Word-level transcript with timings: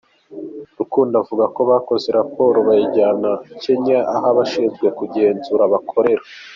Rukundo 0.79 1.13
avuga 1.23 1.45
ko 1.55 1.61
bakoze 1.71 2.07
raporo 2.19 2.57
bayijyana 2.67 3.29
Kenya, 3.61 3.99
aho 4.13 4.25
abashinzwe 4.31 4.85
kugenzura 4.97 5.63
bakorera. 5.73 6.23